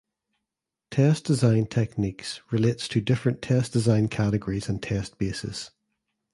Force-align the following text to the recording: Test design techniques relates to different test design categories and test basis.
Test 0.89 1.25
design 1.25 1.67
techniques 1.67 2.41
relates 2.49 2.87
to 2.87 3.01
different 3.01 3.39
test 3.43 3.71
design 3.71 4.07
categories 4.07 4.67
and 4.67 4.81
test 4.81 5.19
basis. 5.19 5.69